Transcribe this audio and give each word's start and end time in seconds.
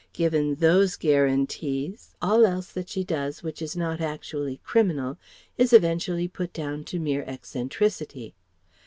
Given 0.13 0.55
those 0.55 0.95
guarantees, 0.95 2.15
all 2.23 2.43
else 2.43 2.71
that 2.71 2.89
she 2.89 3.03
does 3.03 3.43
which 3.43 3.61
is 3.61 3.77
not 3.77 4.01
actually 4.01 4.57
criminal 4.63 5.19
is 5.59 5.73
eventually 5.73 6.27
put 6.27 6.53
down 6.53 6.85
to 6.85 6.99
mere 6.99 7.21
eccentricity. 7.27 8.33